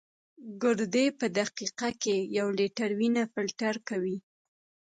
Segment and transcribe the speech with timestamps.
[0.61, 4.17] ګردې په دقیقه کې یو لیټر وینه فلټر کوي.